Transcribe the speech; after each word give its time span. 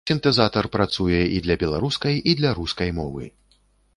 Сінтэзатар 0.09 0.67
працуе 0.75 1.19
і 1.35 1.41
для 1.47 1.57
беларускай, 1.65 2.15
і 2.33 2.35
для 2.39 2.57
рускай 2.61 2.89
мовы. 3.01 3.23